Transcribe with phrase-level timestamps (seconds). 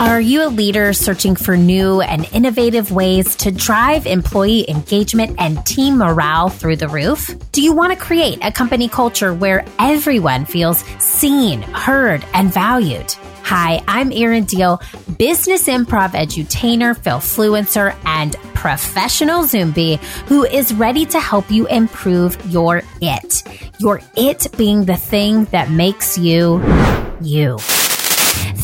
[0.00, 5.64] Are you a leader searching for new and innovative ways to drive employee engagement and
[5.66, 7.30] team morale through the roof?
[7.52, 13.12] Do you want to create a company culture where everyone feels seen, heard, and valued?
[13.44, 14.78] Hi, I'm Erin Diehl,
[15.16, 22.82] business improv edutainer, Failfluencer, and professional Zombie who is ready to help you improve your
[23.00, 23.42] it.
[23.78, 26.60] Your it being the thing that makes you
[27.20, 27.58] you.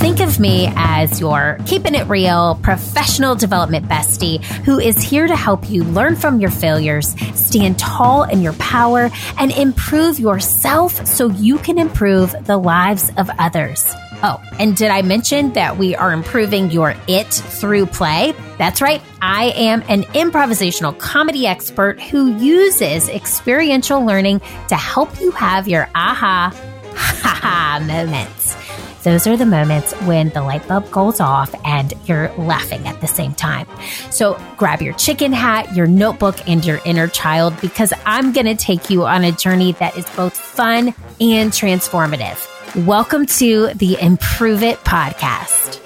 [0.05, 5.35] Think of me as your keeping it real professional development bestie who is here to
[5.35, 9.09] help you learn from your failures, stand tall in your power,
[9.39, 13.83] and improve yourself so you can improve the lives of others.
[14.23, 18.35] Oh, and did I mention that we are improving your it through play?
[18.59, 19.01] That's right.
[19.23, 25.89] I am an improvisational comedy expert who uses experiential learning to help you have your
[25.95, 26.53] aha
[26.95, 28.64] ha ha moments.
[29.05, 33.07] Those are the moments when the light bulb goes off and you're laughing at the
[33.07, 33.67] same time.
[34.11, 38.55] So grab your chicken hat, your notebook, and your inner child because I'm going to
[38.55, 42.87] take you on a journey that is both fun and transformative.
[42.87, 45.83] Welcome to the Improve It podcast.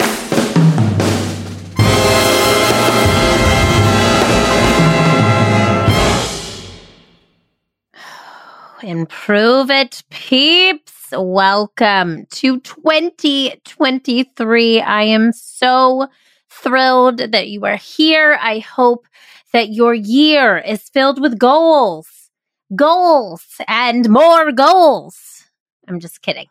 [8.81, 10.98] Improve it, peeps.
[11.15, 14.81] Welcome to 2023.
[14.81, 16.07] I am so
[16.49, 18.37] thrilled that you are here.
[18.41, 19.05] I hope
[19.53, 22.29] that your year is filled with goals,
[22.75, 25.45] goals, and more goals.
[25.87, 26.47] I'm just kidding.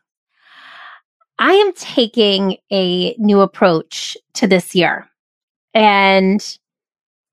[1.38, 5.08] I am taking a new approach to this year.
[5.74, 6.58] And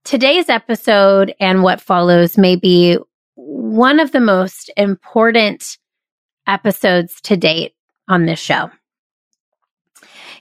[0.04, 2.98] today's episode and what follows may be
[3.36, 5.78] one of the most important
[6.48, 7.74] episodes to date
[8.08, 8.70] on this show.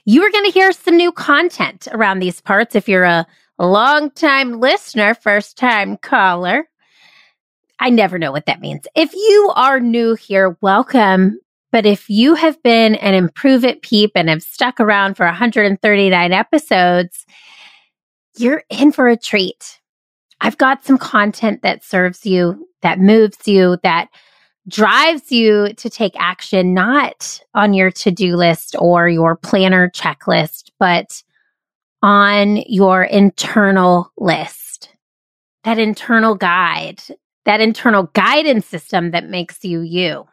[0.05, 3.25] You are going to hear some new content around these parts if you're a
[3.59, 6.69] long time listener, first time caller.
[7.79, 8.87] I never know what that means.
[8.95, 11.39] If you are new here, welcome.
[11.71, 16.31] But if you have been an Improve It peep and have stuck around for 139
[16.31, 17.25] episodes,
[18.37, 19.81] you're in for a treat.
[20.39, 24.09] I've got some content that serves you, that moves you, that
[24.67, 30.71] drives you to take action, not on your to do list or your planner checklist,
[30.79, 31.23] but
[32.01, 34.89] on your internal list,
[35.63, 37.01] that internal guide,
[37.45, 40.25] that internal guidance system that makes you you.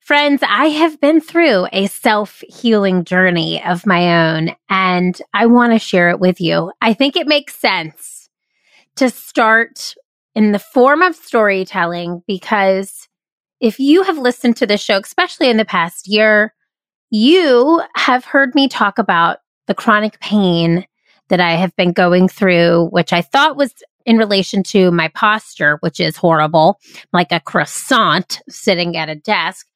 [0.00, 5.72] Friends, I have been through a self healing journey of my own, and I want
[5.72, 6.70] to share it with you.
[6.80, 8.28] I think it makes sense
[8.96, 9.96] to start
[10.36, 13.08] in the form of storytelling because
[13.58, 16.54] if you have listened to the show, especially in the past year,
[17.10, 20.86] you have heard me talk about the chronic pain
[21.28, 23.72] that I have been going through, which I thought was
[24.04, 26.78] in relation to my posture, which is horrible,
[27.14, 29.66] like a croissant sitting at a desk.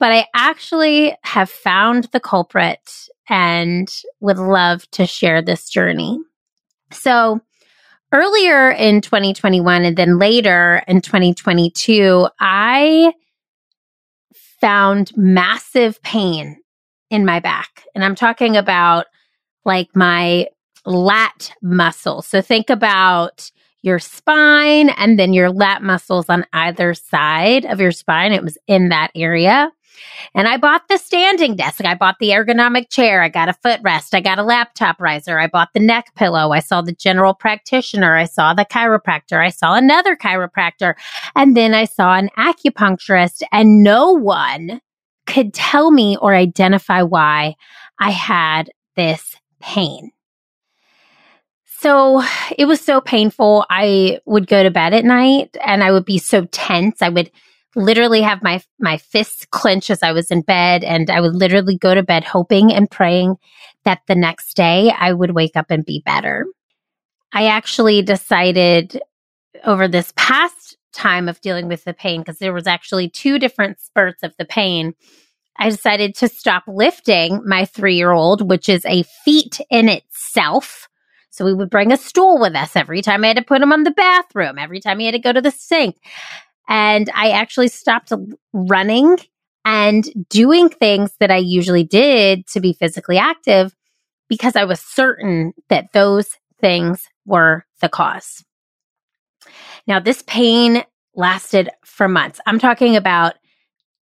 [0.00, 2.80] But I actually have found the culprit
[3.28, 3.88] and
[4.18, 6.18] would love to share this journey.
[6.90, 7.40] So,
[8.12, 13.12] earlier in 2021 and then later in 2022, I
[14.60, 16.58] found massive pain
[17.10, 17.84] in my back.
[17.94, 19.06] And I'm talking about
[19.64, 20.46] like my
[20.86, 22.22] lat muscle.
[22.22, 23.50] So think about
[23.82, 28.32] your spine and then your lat muscles on either side of your spine.
[28.32, 29.70] It was in that area.
[30.34, 31.84] And I bought the standing desk.
[31.84, 33.22] I bought the ergonomic chair.
[33.22, 34.14] I got a footrest.
[34.14, 35.38] I got a laptop riser.
[35.38, 36.52] I bought the neck pillow.
[36.52, 38.16] I saw the general practitioner.
[38.16, 39.44] I saw the chiropractor.
[39.44, 40.94] I saw another chiropractor.
[41.34, 43.42] And then I saw an acupuncturist.
[43.52, 44.80] And no one
[45.26, 47.54] could tell me or identify why
[47.98, 50.10] I had this pain.
[51.64, 52.22] So
[52.58, 53.64] it was so painful.
[53.70, 57.00] I would go to bed at night and I would be so tense.
[57.00, 57.30] I would
[57.76, 61.76] literally have my my fists clench as I was in bed and I would literally
[61.76, 63.36] go to bed hoping and praying
[63.84, 66.46] that the next day I would wake up and be better.
[67.32, 69.00] I actually decided
[69.64, 73.80] over this past time of dealing with the pain because there was actually two different
[73.80, 74.94] spurts of the pain.
[75.56, 80.88] I decided to stop lifting my 3-year-old, which is a feat in itself.
[81.30, 83.72] So we would bring a stool with us every time I had to put him
[83.72, 85.96] on the bathroom, every time he had to go to the sink.
[86.70, 88.12] And I actually stopped
[88.52, 89.18] running
[89.64, 93.74] and doing things that I usually did to be physically active
[94.28, 96.28] because I was certain that those
[96.60, 98.44] things were the cause.
[99.86, 100.84] Now, this pain
[101.14, 102.40] lasted for months.
[102.46, 103.34] I'm talking about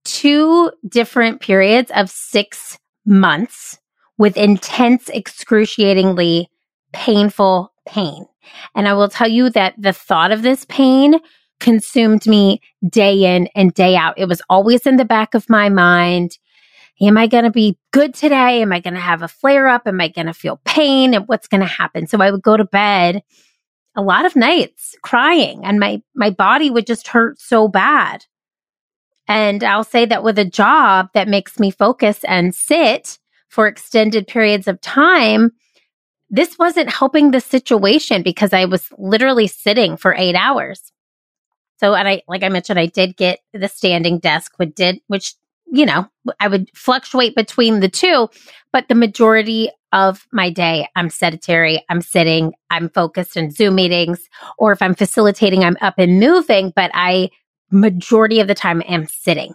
[0.05, 3.79] two different periods of six months
[4.19, 6.51] with intense, excruciatingly
[6.93, 8.27] painful pain.
[8.75, 11.19] And I will tell you that the thought of this pain
[11.61, 14.19] consumed me day in and day out.
[14.19, 16.39] It was always in the back of my mind.
[17.01, 18.63] Am I going to be good today?
[18.63, 19.87] Am I going to have a flare up?
[19.87, 21.15] Am I going to feel pain?
[21.15, 22.07] And what's going to happen?
[22.07, 23.23] So I would go to bed
[23.97, 28.25] a lot of nights crying and my, my body would just hurt so bad.
[29.27, 33.19] And I'll say that with a job that makes me focus and sit
[33.49, 35.53] for extended periods of time,
[36.31, 40.93] this wasn't helping the situation because I was literally sitting for eight hours.
[41.79, 45.35] So, and I, like I mentioned, I did get the standing desk, which did, which,
[45.67, 46.07] you know,
[46.41, 48.29] I would fluctuate between the two,
[48.73, 54.29] but the majority of my day, I'm sedentary, I'm sitting, I'm focused in Zoom meetings,
[54.59, 57.31] or if I'm facilitating, I'm up and moving, but I,
[57.71, 59.55] majority of the time, am sitting.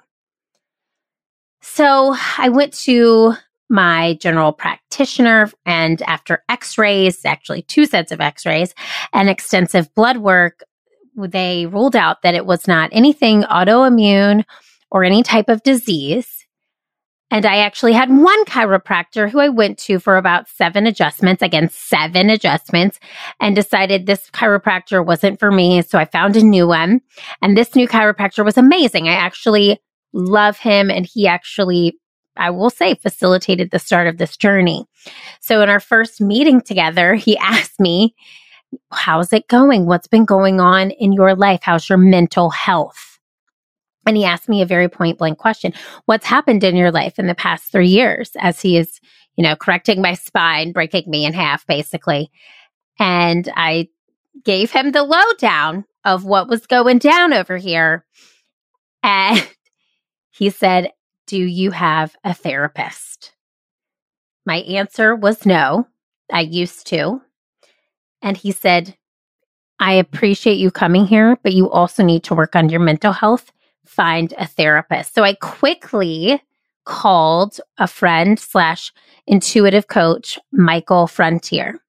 [1.61, 3.35] So I went to
[3.69, 8.73] my general practitioner and after x-rays, actually two sets of x-rays
[9.13, 10.63] and extensive blood work,
[11.15, 14.43] they ruled out that it was not anything autoimmune
[14.91, 16.43] or any type of disease.
[17.33, 21.67] And I actually had one chiropractor who I went to for about seven adjustments, again,
[21.71, 22.99] seven adjustments,
[23.39, 25.81] and decided this chiropractor wasn't for me.
[25.81, 27.01] So I found a new one.
[27.41, 29.07] And this new chiropractor was amazing.
[29.07, 29.81] I actually
[30.13, 30.91] love him.
[30.91, 31.97] And he actually,
[32.37, 34.85] I will say, facilitated the start of this journey.
[35.41, 38.13] So in our first meeting together, he asked me,
[38.91, 39.85] how's it going?
[39.85, 41.61] What's been going on in your life?
[41.63, 43.19] How's your mental health?
[44.05, 45.73] And he asked me a very point blank question.
[46.05, 48.99] What's happened in your life in the past three years as he is,
[49.35, 52.29] you know, correcting my spine, breaking me in half, basically.
[52.99, 53.87] And I
[54.43, 58.05] gave him the lowdown of what was going down over here.
[59.01, 59.47] And
[60.31, 60.91] he said,
[61.27, 63.33] Do you have a therapist?
[64.45, 65.87] My answer was no.
[66.31, 67.21] I used to.
[68.23, 68.97] And he said,
[69.79, 73.51] I appreciate you coming here, but you also need to work on your mental health.
[73.85, 75.13] Find a therapist.
[75.13, 76.41] So I quickly
[76.85, 78.91] called a friend slash
[79.27, 81.81] intuitive coach, Michael Frontier.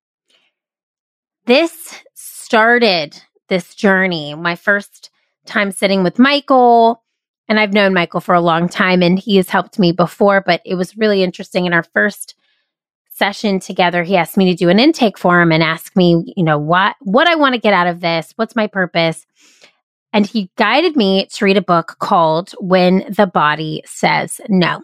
[1.47, 4.35] This started this journey.
[4.35, 5.11] My first
[5.47, 7.03] time sitting with Michael,
[7.49, 10.63] and I've known Michael for a long time and he has helped me before, but
[10.65, 12.35] it was really interesting in our first
[13.15, 16.59] session together, he asked me to do an intake form and ask me, you know,
[16.59, 19.25] what what I want to get out of this, what's my purpose.
[20.13, 24.83] And he guided me to read a book called When the Body Says No.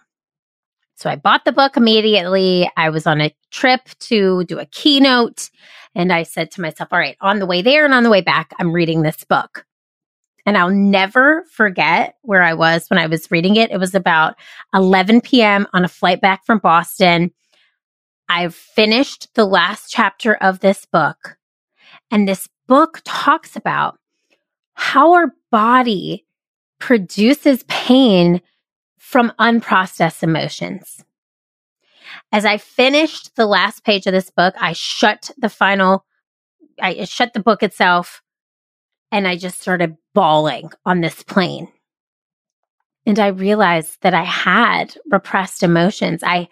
[0.97, 2.71] So I bought the book immediately.
[2.77, 5.49] I was on a trip to do a keynote
[5.95, 8.21] and I said to myself, all right, on the way there and on the way
[8.21, 9.65] back, I'm reading this book.
[10.47, 13.71] And I'll never forget where I was when I was reading it.
[13.71, 14.35] It was about
[14.75, 15.67] 11 p.m.
[15.73, 17.31] on a flight back from Boston.
[18.31, 21.37] I've finished the last chapter of this book.
[22.13, 23.99] And this book talks about
[24.75, 26.25] how our body
[26.79, 28.41] produces pain
[28.99, 31.05] from unprocessed emotions.
[32.31, 36.05] As I finished the last page of this book, I shut the final,
[36.81, 38.23] I shut the book itself
[39.11, 41.67] and I just started bawling on this plane.
[43.05, 46.23] And I realized that I had repressed emotions.
[46.25, 46.49] I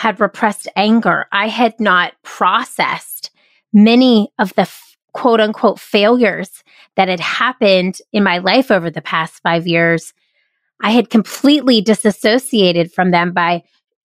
[0.00, 1.26] had repressed anger.
[1.30, 3.30] I had not processed
[3.70, 6.64] many of the f- quote unquote failures
[6.96, 10.14] that had happened in my life over the past five years.
[10.80, 13.62] I had completely disassociated from them by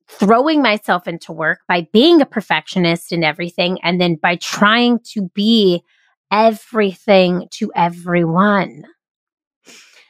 [0.10, 5.30] throwing myself into work, by being a perfectionist in everything, and then by trying to
[5.34, 5.82] be
[6.30, 8.84] everything to everyone.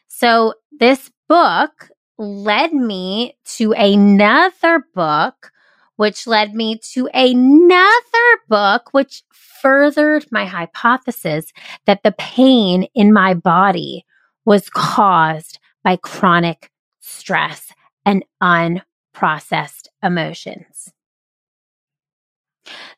[0.07, 5.51] So this book led me to another book
[5.97, 11.51] which led me to another book, which furthered my hypothesis
[11.85, 14.05] that the pain in my body
[14.45, 17.71] was caused by chronic stress
[18.05, 20.91] and unprocessed emotions.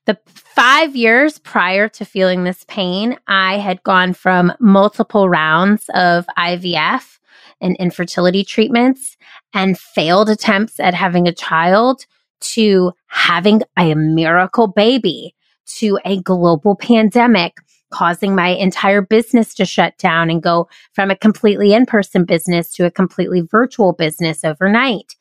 [0.05, 6.25] The five years prior to feeling this pain, I had gone from multiple rounds of
[6.37, 7.19] IVF
[7.59, 9.17] and infertility treatments
[9.53, 12.05] and failed attempts at having a child
[12.39, 17.57] to having a miracle baby to a global pandemic
[17.89, 22.71] causing my entire business to shut down and go from a completely in person business
[22.73, 25.15] to a completely virtual business overnight.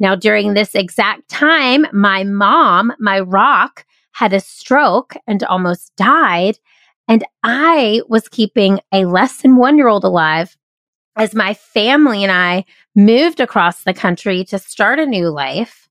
[0.00, 6.58] Now, during this exact time, my mom, my rock, had a stroke and almost died.
[7.08, 10.56] And I was keeping a less than one year old alive
[11.16, 15.87] as my family and I moved across the country to start a new life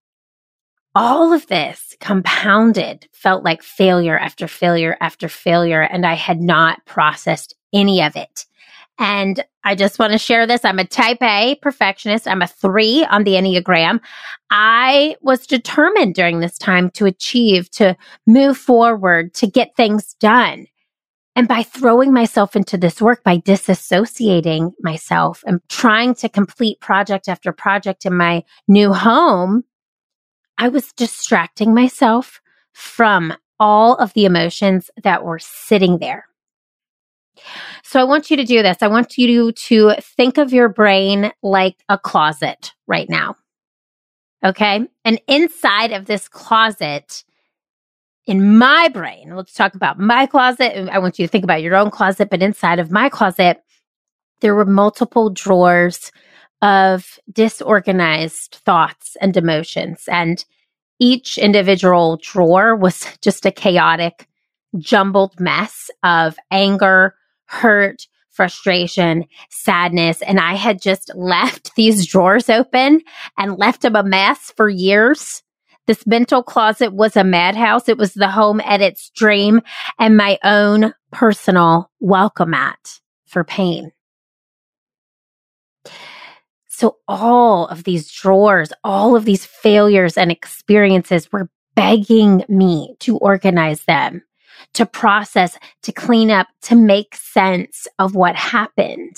[0.98, 5.82] all of this compounded felt like failure after failure after failure.
[5.82, 8.46] And I had not processed any of it.
[8.98, 10.66] And I just want to share this.
[10.66, 12.28] I'm a type A perfectionist.
[12.28, 14.00] I'm a three on the Enneagram.
[14.50, 20.66] I was determined during this time to achieve, to move forward, to get things done.
[21.36, 27.30] And by throwing myself into this work, by disassociating myself and trying to complete project
[27.30, 29.64] after project in my new home,
[30.58, 32.42] I was distracting myself
[32.74, 36.26] from all of the emotions that were sitting there.
[37.84, 38.78] So I want you to do this.
[38.82, 43.36] I want you to think of your brain like a closet right now.
[44.44, 44.88] Okay.
[45.06, 47.24] And inside of this closet,
[48.26, 50.90] in my brain, let's talk about my closet.
[50.92, 53.64] I want you to think about your own closet, but inside of my closet,
[54.42, 56.12] there were multiple drawers
[56.62, 60.04] of disorganized thoughts and emotions.
[60.08, 60.44] And
[61.00, 64.28] each individual drawer was just a chaotic,
[64.78, 70.22] jumbled mess of anger, hurt, frustration, sadness.
[70.22, 73.02] And I had just left these drawers open
[73.38, 75.44] and left them a mess for years.
[75.88, 77.88] This mental closet was a madhouse.
[77.88, 79.62] It was the home at its dream
[79.98, 83.92] and my own personal welcome mat for pain.
[86.78, 93.18] So all of these drawers, all of these failures and experiences were begging me to
[93.18, 94.22] organize them,
[94.76, 99.16] to process, to clean up, to make sense of what happened.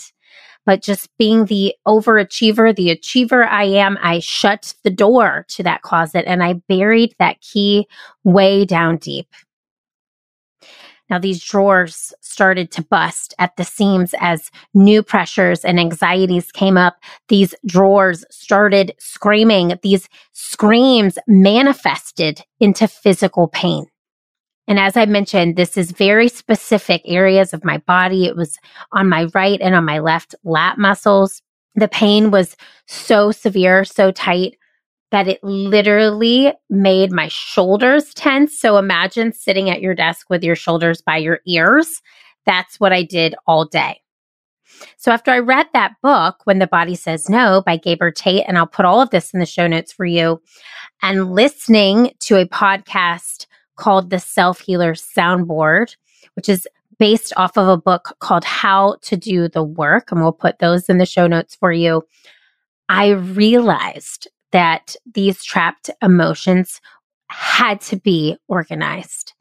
[0.65, 5.81] But just being the overachiever, the achiever I am, I shut the door to that
[5.81, 7.89] closet and I buried that key
[8.23, 9.27] way down deep.
[11.09, 16.77] Now, these drawers started to bust at the seams as new pressures and anxieties came
[16.77, 16.97] up.
[17.27, 19.73] These drawers started screaming.
[19.81, 23.85] These screams manifested into physical pain.
[24.67, 28.25] And as I mentioned, this is very specific areas of my body.
[28.25, 28.59] It was
[28.91, 31.41] on my right and on my left lat muscles.
[31.73, 34.58] The pain was so severe, so tight
[35.11, 38.59] that it literally made my shoulders tense.
[38.59, 42.01] So imagine sitting at your desk with your shoulders by your ears.
[42.45, 44.01] That's what I did all day.
[44.97, 48.57] So after I read that book, When the Body Says No by Gabor Maté, and
[48.57, 50.41] I'll put all of this in the show notes for you,
[51.01, 55.95] and listening to a podcast called The Self Healer Soundboard,
[56.35, 60.31] which is based off of a book called How to Do the Work, and we'll
[60.31, 62.03] put those in the show notes for you.
[62.89, 66.81] I realized that these trapped emotions
[67.29, 69.33] had to be organized.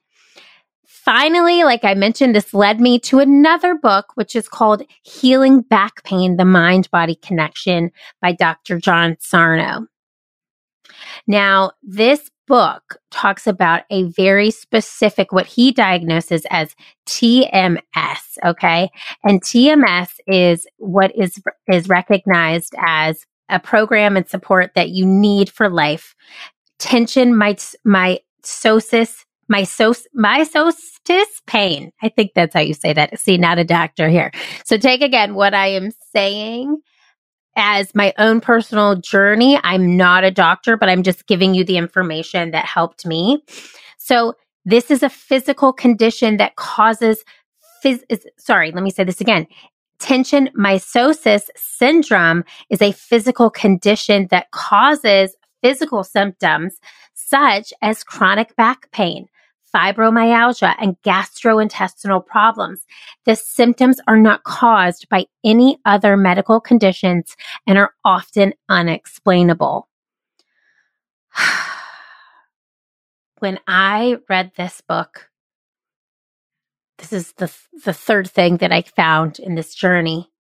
[0.86, 6.04] Finally, like I mentioned, this led me to another book, which is called Healing Back
[6.04, 8.78] Pain The Mind Body Connection by Dr.
[8.78, 9.86] John Sarno.
[11.26, 16.74] Now, this book talks about a very specific, what he diagnoses as
[17.06, 17.80] TMS.
[18.44, 18.90] Okay.
[19.24, 21.40] And TMS is what is,
[21.72, 26.14] is recognized as a program and support that you need for life.
[26.78, 31.90] Tension, my, my sosis, my sos, my mysotis pain.
[32.02, 33.18] I think that's how you say that.
[33.18, 34.30] See, not a doctor here.
[34.64, 36.78] So take again what I am saying
[37.56, 39.58] as my own personal journey.
[39.64, 43.42] I'm not a doctor, but I'm just giving you the information that helped me.
[43.98, 47.24] So this is a physical condition that causes
[47.84, 49.46] phys- sorry, let me say this again.
[49.98, 56.78] Tension mysosis syndrome is a physical condition that causes physical symptoms
[57.14, 59.28] such as chronic back pain,
[59.74, 62.86] fibromyalgia, and gastrointestinal problems.
[63.24, 67.36] The symptoms are not caused by any other medical conditions
[67.66, 69.88] and are often unexplainable.
[73.40, 75.28] when I read this book,
[76.98, 77.52] this is the
[77.84, 80.30] the third thing that I found in this journey.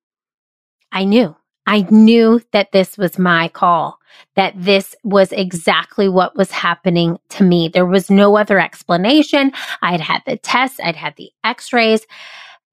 [0.92, 1.36] I knew.
[1.66, 3.98] I knew that this was my call,
[4.36, 7.68] that this was exactly what was happening to me.
[7.68, 9.52] There was no other explanation.
[9.82, 12.06] I'd had the tests, I'd had the x-rays,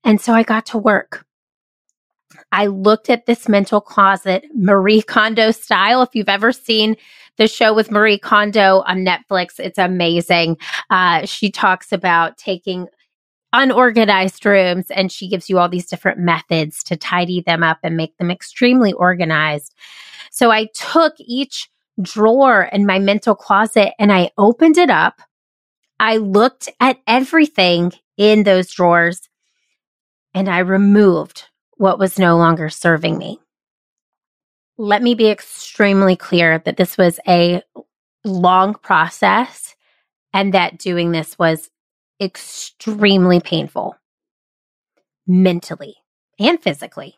[0.06, 1.26] and so I got to work.
[2.54, 6.02] I looked at this mental closet, Marie Kondo style.
[6.02, 6.96] If you've ever seen
[7.38, 10.58] the show with Marie Kondo on Netflix, it's amazing.
[10.90, 12.88] Uh, she talks about taking
[13.56, 17.96] unorganized rooms and she gives you all these different methods to tidy them up and
[17.96, 19.74] make them extremely organized.
[20.30, 21.70] So I took each
[22.02, 25.22] drawer in my mental closet and I opened it up.
[26.02, 29.30] I looked at everything in those drawers
[30.34, 31.46] and I removed
[31.78, 33.40] what was no longer serving me.
[34.78, 37.62] Let me be extremely clear that this was a
[38.26, 39.76] long process
[40.34, 41.70] and that doing this was
[42.22, 43.98] extremely painful
[45.28, 45.96] mentally
[46.40, 47.16] and physically.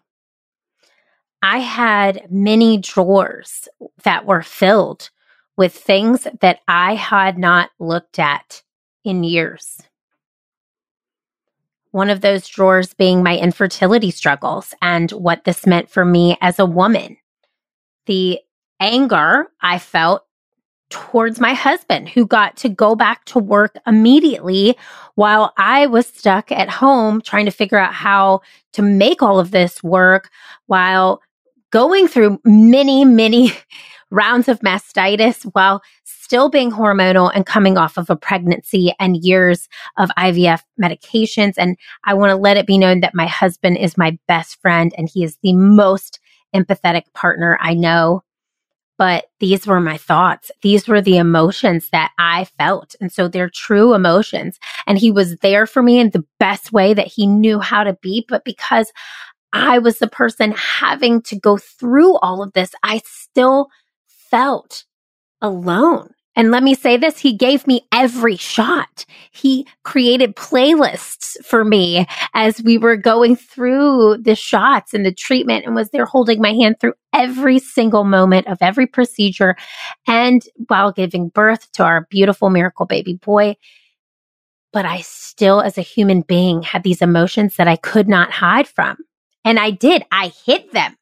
[1.41, 3.67] I had many drawers
[4.03, 5.09] that were filled
[5.55, 8.63] with things that I had not looked at
[9.03, 9.81] in years.
[11.91, 16.59] One of those drawers being my infertility struggles and what this meant for me as
[16.59, 17.17] a woman.
[18.05, 18.39] The
[18.79, 20.26] anger I felt
[20.89, 24.77] towards my husband who got to go back to work immediately
[25.15, 28.41] while I was stuck at home trying to figure out how
[28.73, 30.29] to make all of this work
[30.67, 31.21] while
[31.71, 33.51] going through many, many
[34.11, 39.69] rounds of mastitis while still being hormonal and coming off of a pregnancy and years
[39.97, 41.53] of IVF medications.
[41.57, 44.93] And I want to let it be known that my husband is my best friend
[44.97, 46.19] and he is the most
[46.53, 48.23] empathetic partner I know.
[48.97, 50.49] But these were my thoughts.
[50.61, 52.95] These were the emotions that I felt.
[52.99, 54.59] And so they're true emotions.
[54.87, 57.93] And he was there for me in the best way that he knew how to
[58.01, 58.25] be.
[58.27, 58.91] But because
[59.53, 63.67] I was the person having to go through all of this, I still
[64.07, 64.85] felt
[65.41, 66.09] alone.
[66.37, 69.05] And let me say this, he gave me every shot.
[69.31, 75.65] He created playlists for me as we were going through the shots and the treatment
[75.65, 79.55] and was there holding my hand through every single moment of every procedure
[80.05, 83.55] and while giving birth to our beautiful miracle baby boy.
[84.71, 88.67] But I still, as a human being, had these emotions that I could not hide
[88.67, 88.97] from.
[89.43, 90.03] And I did.
[90.11, 90.95] I hit them.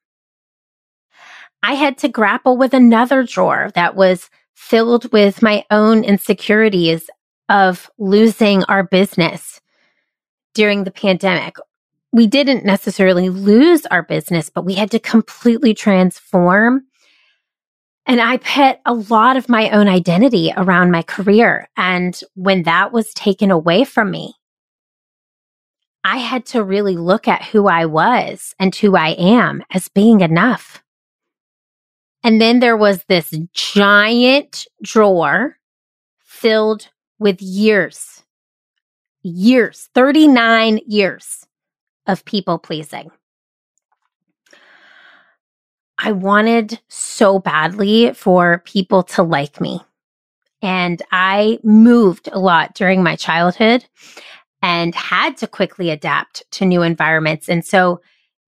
[1.62, 7.10] I had to grapple with another drawer that was filled with my own insecurities
[7.50, 9.62] of losing our business
[10.54, 11.56] during the pandemic.
[12.12, 16.86] We didn't necessarily lose our business, but we had to completely transform.
[18.08, 21.68] And I put a lot of my own identity around my career.
[21.76, 24.36] And when that was taken away from me,
[26.04, 30.22] I had to really look at who I was and who I am as being
[30.22, 30.84] enough.
[32.26, 35.60] And then there was this giant drawer
[36.18, 38.24] filled with years,
[39.22, 41.46] years, 39 years
[42.08, 43.12] of people pleasing.
[46.00, 49.82] I wanted so badly for people to like me.
[50.64, 53.86] And I moved a lot during my childhood
[54.64, 57.48] and had to quickly adapt to new environments.
[57.50, 58.02] And so,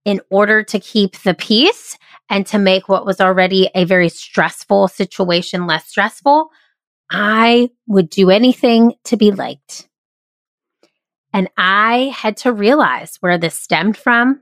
[0.04, 1.96] in order to keep the peace
[2.30, 6.50] and to make what was already a very stressful situation less stressful,
[7.10, 9.88] I would do anything to be liked.
[11.34, 14.42] And I had to realize where this stemmed from.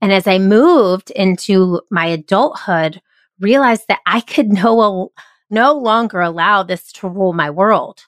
[0.00, 3.00] And as I moved into my adulthood,
[3.40, 5.12] realized that I could no,
[5.50, 8.06] no longer allow this to rule my world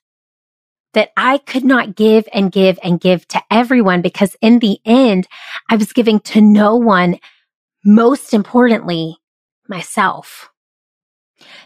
[0.94, 5.28] that I could not give and give and give to everyone because in the end,
[5.68, 7.18] I was giving to no one,
[7.84, 9.16] most importantly,
[9.68, 10.50] myself.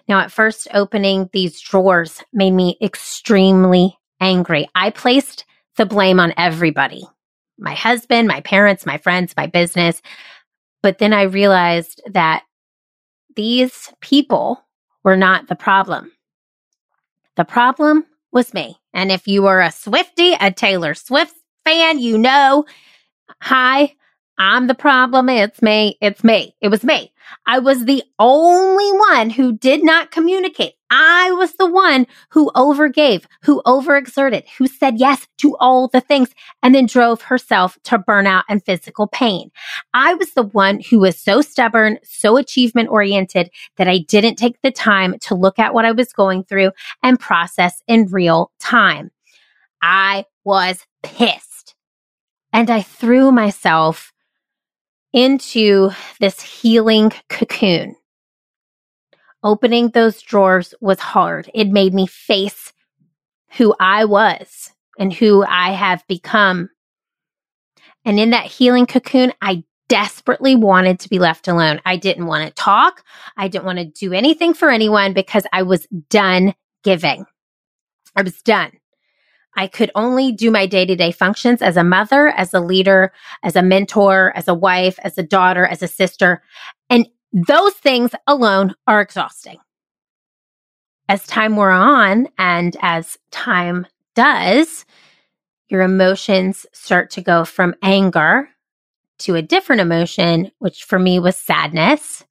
[0.09, 4.69] Now, at first opening these drawers made me extremely angry.
[4.75, 5.45] I placed
[5.77, 7.05] the blame on everybody
[7.63, 10.03] my husband, my parents, my friends, my business.
[10.83, 12.43] But then I realized that
[13.37, 14.63] these people
[15.05, 16.11] were not the problem.
[17.37, 18.79] The problem was me.
[18.93, 22.67] And if you are a Swifty, a Taylor Swift fan, you know,
[23.41, 23.95] hi,
[24.45, 25.29] I'm the problem.
[25.29, 25.97] It's me.
[26.01, 26.57] It's me.
[26.61, 27.13] It was me.
[27.47, 30.73] I was the only one who did not communicate.
[30.91, 36.31] I was the one who overgave, who overexerted, who said yes to all the things
[36.61, 39.53] and then drove herself to burnout and physical pain.
[39.95, 44.61] I was the one who was so stubborn, so achievement oriented that I didn't take
[44.63, 46.73] the time to look at what I was going through
[47.05, 49.13] and process in real time.
[49.83, 51.77] I was pissed
[52.53, 54.12] and I threw myself
[55.13, 57.97] into this healing cocoon.
[59.43, 61.51] Opening those drawers was hard.
[61.53, 62.73] It made me face
[63.57, 66.71] who I was and who I have become.
[68.05, 71.81] And in that healing cocoon, I desperately wanted to be left alone.
[71.85, 73.05] I didn't want to talk.
[73.37, 77.27] I didn't want to do anything for anyone because I was done giving.
[78.17, 78.73] I was done.
[79.57, 83.13] I could only do my day to day functions as a mother, as a leader,
[83.43, 86.43] as a mentor, as a wife, as a daughter, as a sister.
[86.89, 89.59] And those things alone are exhausting.
[91.09, 94.87] As time wore on and as time does,
[95.69, 98.49] your emotions start to go from anger
[99.19, 102.25] to a different emotion, which for me was sadness.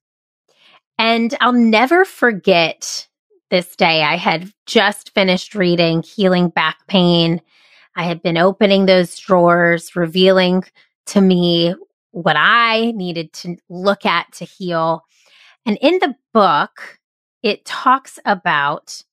[0.98, 3.08] And I'll never forget
[3.52, 4.02] this day.
[4.02, 7.38] I had just finished reading Healing Back Pain.
[7.94, 10.64] I had been opening those drawers, revealing
[11.08, 11.74] to me
[12.12, 15.02] what I needed to look at to heal.
[15.66, 16.98] And in the book,
[17.42, 19.04] it talks about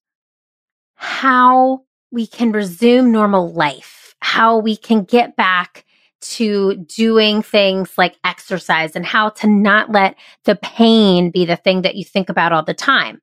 [0.96, 5.84] how we can resume normal life, how we can get back
[6.22, 11.82] to doing things like exercise and how to not let the pain be the thing
[11.82, 13.22] that you think about all the time.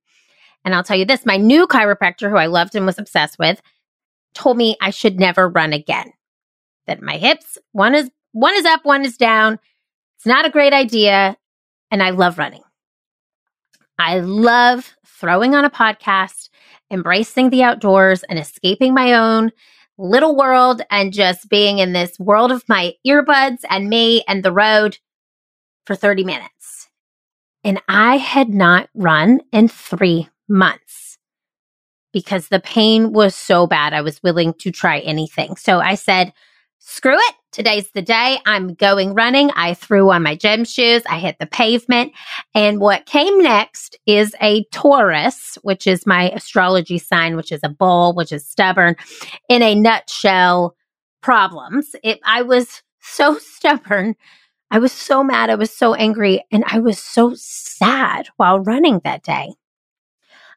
[0.66, 3.62] And I'll tell you this my new chiropractor, who I loved and was obsessed with,
[4.34, 6.12] told me I should never run again.
[6.88, 9.60] That my hips, one is one is up, one is down.
[10.18, 11.36] It's not a great idea.
[11.92, 12.64] And I love running.
[13.98, 16.50] I love throwing on a podcast,
[16.90, 19.52] embracing the outdoors, and escaping my own
[19.98, 24.52] little world and just being in this world of my earbuds and me and the
[24.52, 24.98] road
[25.86, 26.88] for 30 minutes.
[27.62, 31.18] And I had not run in three months
[32.12, 33.92] because the pain was so bad.
[33.92, 35.56] I was willing to try anything.
[35.56, 36.32] So I said,
[36.78, 37.34] screw it.
[37.52, 39.50] Today's the day I'm going running.
[39.56, 41.02] I threw on my gym shoes.
[41.08, 42.12] I hit the pavement.
[42.54, 47.68] And what came next is a Taurus, which is my astrology sign, which is a
[47.68, 48.96] bull, which is stubborn
[49.48, 50.76] in a nutshell
[51.22, 51.96] problems.
[52.02, 54.14] It, I was so stubborn.
[54.70, 55.50] I was so mad.
[55.50, 59.54] I was so angry and I was so sad while running that day.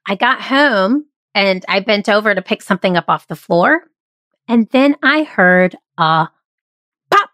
[0.10, 3.84] I got home and I bent over to pick something up off the floor.
[4.48, 6.28] And then I heard a
[7.12, 7.30] pop.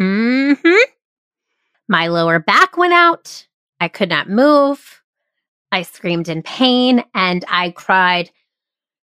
[0.00, 0.90] Mm-hmm.
[1.88, 3.48] My lower back went out.
[3.80, 5.02] I could not move.
[5.72, 8.30] I screamed in pain and I cried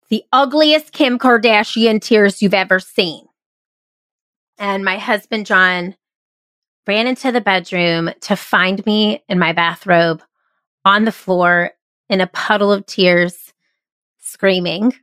[0.10, 3.26] the ugliest Kim Kardashian tears you've ever seen.
[4.58, 5.96] And my husband, John,
[6.86, 10.22] ran into the bedroom to find me in my bathrobe
[10.84, 11.72] on the floor
[12.10, 13.54] in a puddle of tears,
[14.20, 14.94] screaming,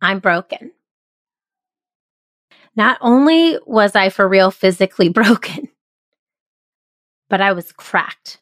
[0.00, 0.72] I'm broken.
[2.76, 5.68] Not only was I for real physically broken,
[7.28, 8.40] but I was cracked.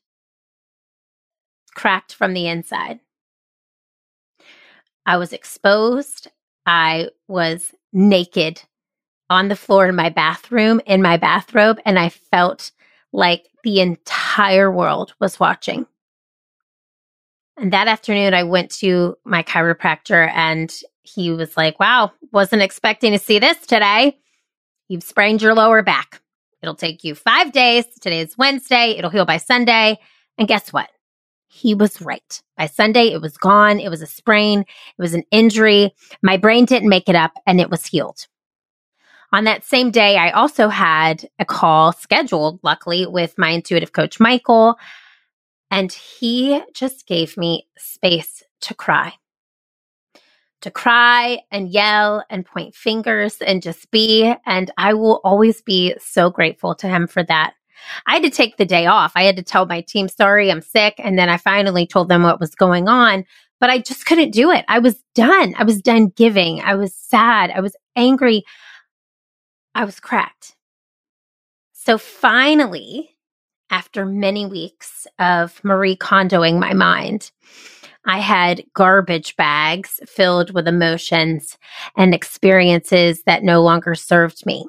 [1.75, 3.01] Cracked from the inside.
[5.07, 6.29] I was exposed.
[6.66, 8.62] I was naked
[9.31, 12.70] on the floor in my bathroom in my bathrobe, and I felt
[13.12, 15.87] like the entire world was watching.
[17.57, 23.12] And that afternoon, I went to my chiropractor and he was like, wow, wasn't expecting
[23.12, 24.19] to see this today.
[24.88, 26.21] You've sprained your lower back.
[26.62, 27.85] It'll take you five days.
[28.01, 28.95] Today is Wednesday.
[28.97, 29.99] It'll heal by Sunday.
[30.38, 30.88] And guess what?
[31.49, 32.43] He was right.
[32.57, 33.79] By Sunday, it was gone.
[33.79, 34.61] It was a sprain.
[34.61, 35.95] It was an injury.
[36.23, 38.27] My brain didn't make it up and it was healed.
[39.33, 44.21] On that same day, I also had a call scheduled, luckily, with my intuitive coach,
[44.21, 44.79] Michael.
[45.73, 49.15] And he just gave me space to cry,
[50.61, 54.35] to cry and yell and point fingers and just be.
[54.45, 57.55] And I will always be so grateful to him for that.
[58.07, 59.13] I had to take the day off.
[59.17, 60.95] I had to tell my team, sorry, I'm sick.
[60.99, 63.25] And then I finally told them what was going on,
[63.59, 64.67] but I just couldn't do it.
[64.69, 65.55] I was done.
[65.57, 66.61] I was done giving.
[66.61, 67.51] I was sad.
[67.51, 68.45] I was angry.
[69.75, 70.55] I was cracked.
[71.73, 73.12] So finally,
[73.73, 77.33] after many weeks of Marie Kondoing my mind.
[78.05, 81.57] I had garbage bags filled with emotions
[81.97, 84.67] and experiences that no longer served me.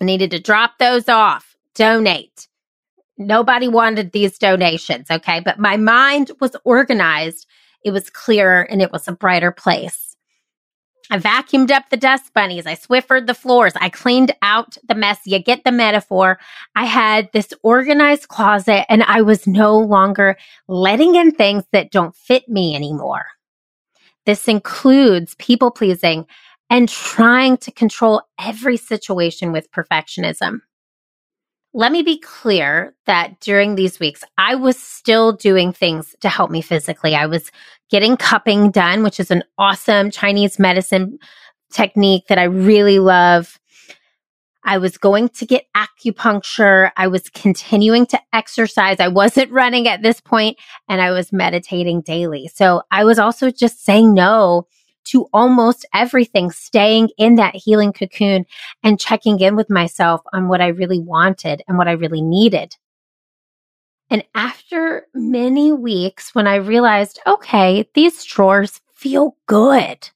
[0.00, 2.48] I needed to drop those off, donate.
[3.18, 5.40] Nobody wanted these donations, okay?
[5.40, 7.46] But my mind was organized,
[7.84, 10.11] it was clearer, and it was a brighter place.
[11.10, 12.66] I vacuumed up the dust bunnies.
[12.66, 13.72] I swiffered the floors.
[13.76, 15.20] I cleaned out the mess.
[15.24, 16.38] You get the metaphor.
[16.74, 20.36] I had this organized closet and I was no longer
[20.68, 23.26] letting in things that don't fit me anymore.
[24.24, 26.26] This includes people pleasing
[26.70, 30.60] and trying to control every situation with perfectionism.
[31.74, 36.50] Let me be clear that during these weeks, I was still doing things to help
[36.50, 37.14] me physically.
[37.14, 37.50] I was
[37.92, 41.18] getting cupping done, which is an awesome Chinese medicine
[41.70, 43.60] technique that I really love.
[44.64, 46.90] I was going to get acupuncture.
[46.96, 48.98] I was continuing to exercise.
[48.98, 50.56] I wasn't running at this point
[50.88, 52.48] and I was meditating daily.
[52.48, 54.66] So I was also just saying no
[55.04, 58.46] to almost everything, staying in that healing cocoon
[58.82, 62.74] and checking in with myself on what I really wanted and what I really needed.
[64.12, 70.10] And after many weeks, when I realized, okay, these drawers feel good,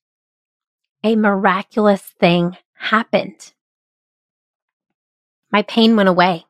[1.02, 3.54] a miraculous thing happened.
[5.50, 6.44] My pain went away.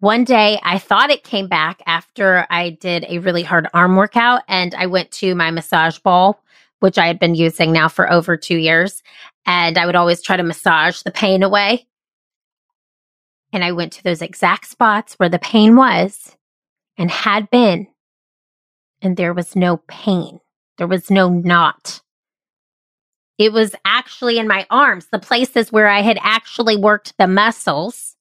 [0.00, 4.42] One day I thought it came back after I did a really hard arm workout
[4.48, 6.42] and I went to my massage ball,
[6.80, 9.04] which I had been using now for over two years.
[9.46, 11.86] And I would always try to massage the pain away.
[13.54, 16.36] And I went to those exact spots where the pain was
[16.98, 17.86] and had been.
[19.00, 20.40] And there was no pain.
[20.76, 22.02] There was no knot.
[23.38, 28.16] It was actually in my arms, the places where I had actually worked the muscles,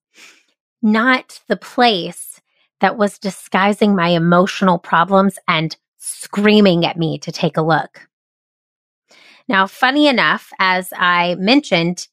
[0.83, 2.39] not the place
[2.79, 8.07] that was disguising my emotional problems and screaming at me to take a look.
[9.47, 12.07] Now, funny enough, as I mentioned,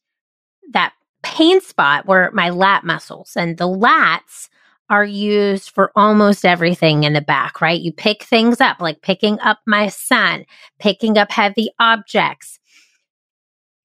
[0.73, 4.49] that pain spot were my lat muscles, and the lats
[4.89, 7.81] are used for almost everything in the back, right?
[7.81, 10.45] You pick things up, like picking up my son,
[10.81, 12.59] picking up heavy objects.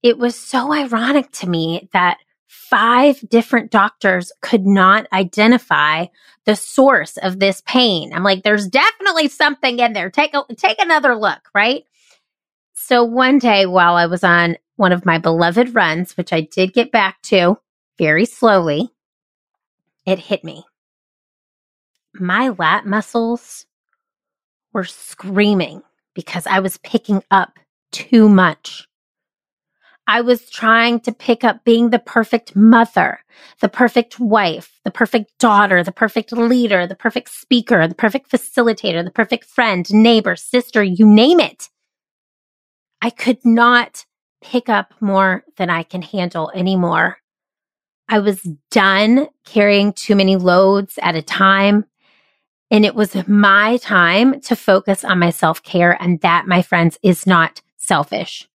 [0.02, 2.18] It was so ironic to me that
[2.48, 6.08] five different doctors could not identify
[6.46, 8.12] the source of this pain.
[8.14, 10.10] I'm like, there's definitely something in there.
[10.10, 11.84] Take a, take another look, right?
[12.74, 16.74] So one day while I was on one of my beloved runs, which I did
[16.74, 17.58] get back to
[17.98, 18.90] very slowly,
[20.06, 20.66] it hit me
[22.20, 23.66] my lat muscles
[24.74, 25.82] were screaming
[26.14, 27.60] because I was picking up
[27.92, 28.88] too much.
[30.08, 33.20] I was trying to pick up being the perfect mother,
[33.60, 39.04] the perfect wife, the perfect daughter, the perfect leader, the perfect speaker, the perfect facilitator,
[39.04, 41.70] the perfect friend, neighbor, sister, you name it.
[43.02, 44.06] I could not
[44.42, 47.18] pick up more than I can handle anymore.
[48.08, 51.86] I was done carrying too many loads at a time.
[52.72, 56.02] And it was my time to focus on my self care.
[56.02, 58.48] And that, my friends, is not selfish.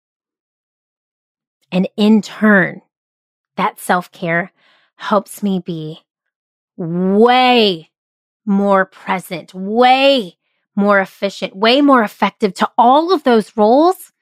[1.72, 2.82] And in turn,
[3.56, 4.52] that self care
[4.96, 6.00] helps me be
[6.76, 7.90] way
[8.44, 10.36] more present, way
[10.74, 14.12] more efficient, way more effective to all of those roles.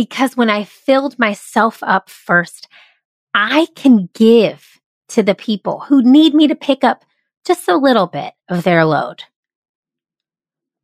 [0.00, 2.68] Because when I filled myself up first,
[3.34, 7.04] I can give to the people who need me to pick up
[7.44, 9.24] just a little bit of their load.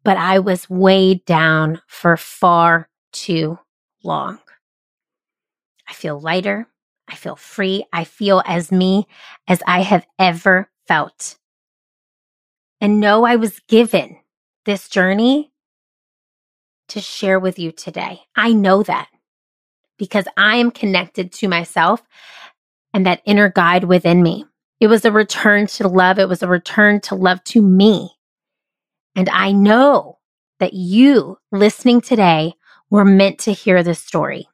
[0.04, 3.58] But I was weighed down for far too
[4.04, 4.38] long.
[5.88, 6.68] I feel lighter.
[7.08, 7.86] I feel free.
[7.94, 9.06] I feel as me
[9.48, 11.38] as I have ever felt.
[12.82, 14.18] And know I was given
[14.66, 15.52] this journey
[16.88, 18.20] to share with you today.
[18.34, 19.08] I know that
[19.98, 22.02] because I am connected to myself
[22.92, 24.44] and that inner guide within me.
[24.80, 26.18] It was a return to love.
[26.18, 28.10] It was a return to love to me.
[29.14, 30.18] And I know
[30.60, 32.54] that you listening today
[32.90, 34.48] were meant to hear this story.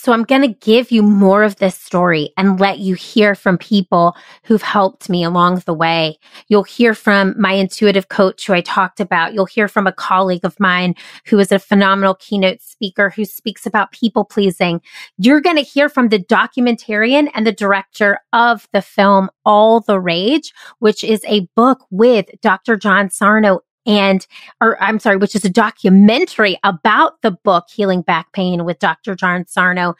[0.00, 3.58] So I'm going to give you more of this story and let you hear from
[3.58, 6.20] people who've helped me along the way.
[6.46, 9.34] You'll hear from my intuitive coach who I talked about.
[9.34, 10.94] You'll hear from a colleague of mine
[11.26, 14.80] who is a phenomenal keynote speaker who speaks about people pleasing.
[15.18, 19.98] You're going to hear from the documentarian and the director of the film All the
[19.98, 22.76] Rage, which is a book with Dr.
[22.76, 24.24] John Sarno and
[24.60, 29.16] or I'm sorry, which is a documentary about the book Healing Back Pain with Dr.
[29.16, 29.94] John Sarno.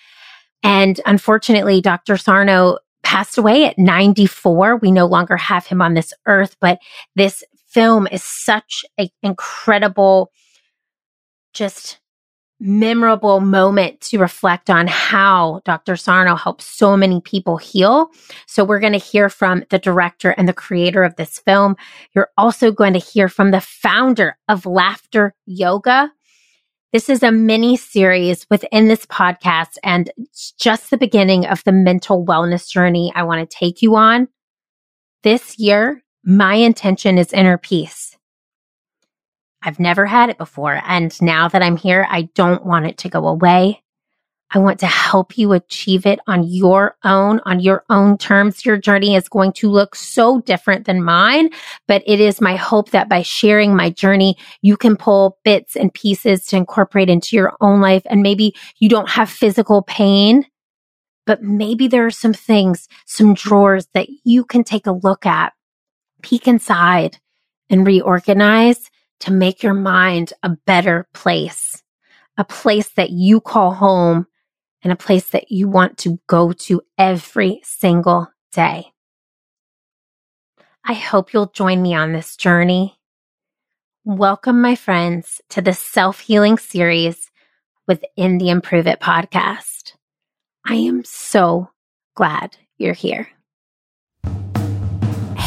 [0.62, 2.16] And unfortunately, Dr.
[2.16, 4.76] Sarno passed away at 94.
[4.76, 6.78] We no longer have him on this earth, but
[7.16, 10.30] this film is such an incredible
[11.54, 11.98] just
[12.60, 15.96] memorable moment to reflect on how Dr.
[15.96, 18.10] Sarno helped so many people heal.
[18.46, 21.76] So we're going to hear from the director and the creator of this film.
[22.14, 26.12] You're also going to hear from the founder of Laughter Yoga.
[26.92, 31.72] This is a mini series within this podcast and it's just the beginning of the
[31.72, 34.26] mental wellness journey I want to take you on.
[35.22, 38.17] This year, my intention is inner peace.
[39.62, 40.80] I've never had it before.
[40.86, 43.82] And now that I'm here, I don't want it to go away.
[44.50, 48.64] I want to help you achieve it on your own, on your own terms.
[48.64, 51.50] Your journey is going to look so different than mine,
[51.86, 55.92] but it is my hope that by sharing my journey, you can pull bits and
[55.92, 58.02] pieces to incorporate into your own life.
[58.06, 60.46] And maybe you don't have physical pain,
[61.26, 65.52] but maybe there are some things, some drawers that you can take a look at,
[66.22, 67.18] peek inside
[67.68, 71.82] and reorganize to make your mind a better place,
[72.36, 74.26] a place that you call home
[74.82, 78.92] and a place that you want to go to every single day.
[80.84, 82.98] I hope you'll join me on this journey.
[84.04, 87.30] Welcome, my friends, to the self healing series
[87.86, 89.94] within the Improve It podcast.
[90.66, 91.70] I am so
[92.14, 93.28] glad you're here.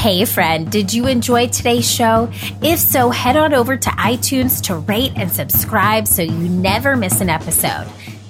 [0.02, 2.28] Hey, friend, did you enjoy today's show?
[2.64, 7.22] If so, head on over to iTunes to rate and subscribe so you never miss
[7.22, 7.88] an episode.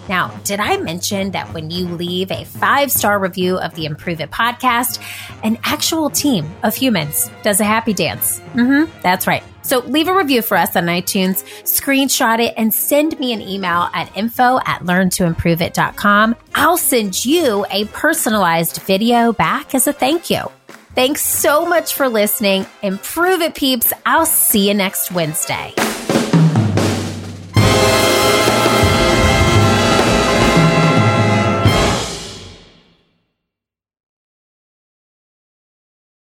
[0.10, 4.20] Now, did I mention that when you leave a five star review of the Improve
[4.20, 5.02] It podcast,
[5.46, 8.42] an actual team of humans does a happy dance?
[8.54, 9.44] Mm-hmm, that's right.
[9.62, 13.90] So leave a review for us on iTunes, screenshot it, and send me an email
[13.94, 16.36] at info at learntoimproveit.com.
[16.54, 20.52] I'll send you a personalized video back as a thank you.
[20.94, 22.66] Thanks so much for listening.
[22.84, 23.94] Improve it, peeps.
[24.06, 25.74] I'll see you next Wednesday.